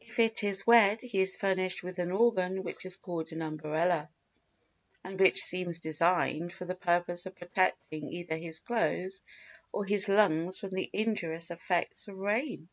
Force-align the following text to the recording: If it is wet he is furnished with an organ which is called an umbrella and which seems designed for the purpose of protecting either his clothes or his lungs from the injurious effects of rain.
If 0.00 0.20
it 0.20 0.44
is 0.44 0.64
wet 0.64 1.00
he 1.00 1.18
is 1.18 1.34
furnished 1.34 1.82
with 1.82 1.98
an 1.98 2.12
organ 2.12 2.62
which 2.62 2.84
is 2.86 2.96
called 2.96 3.32
an 3.32 3.42
umbrella 3.42 4.08
and 5.02 5.18
which 5.18 5.42
seems 5.42 5.80
designed 5.80 6.52
for 6.52 6.64
the 6.64 6.76
purpose 6.76 7.26
of 7.26 7.34
protecting 7.34 8.12
either 8.12 8.36
his 8.36 8.60
clothes 8.60 9.20
or 9.72 9.84
his 9.84 10.08
lungs 10.08 10.58
from 10.58 10.70
the 10.74 10.88
injurious 10.92 11.50
effects 11.50 12.06
of 12.06 12.18
rain. 12.18 12.68